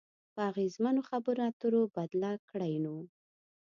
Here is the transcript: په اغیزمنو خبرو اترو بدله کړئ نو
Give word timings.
په 0.33 0.41
اغیزمنو 0.51 1.01
خبرو 1.09 1.41
اترو 1.49 1.81
بدله 1.95 2.31
کړئ 2.49 2.73
نو 2.83 2.95